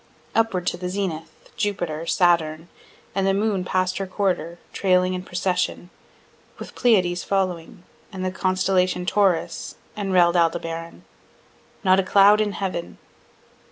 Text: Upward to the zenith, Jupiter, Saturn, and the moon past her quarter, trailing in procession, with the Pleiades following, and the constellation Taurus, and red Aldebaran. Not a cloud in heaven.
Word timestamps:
Upward 0.33 0.65
to 0.65 0.77
the 0.77 0.89
zenith, 0.89 1.51
Jupiter, 1.55 2.07
Saturn, 2.07 2.69
and 3.13 3.27
the 3.27 3.35
moon 3.35 3.63
past 3.63 3.99
her 3.99 4.07
quarter, 4.07 4.57
trailing 4.73 5.13
in 5.13 5.21
procession, 5.21 5.91
with 6.57 6.69
the 6.69 6.73
Pleiades 6.73 7.23
following, 7.23 7.83
and 8.11 8.25
the 8.25 8.31
constellation 8.31 9.05
Taurus, 9.05 9.75
and 9.95 10.11
red 10.11 10.35
Aldebaran. 10.35 11.03
Not 11.83 11.99
a 11.99 12.03
cloud 12.03 12.41
in 12.41 12.53
heaven. 12.53 12.97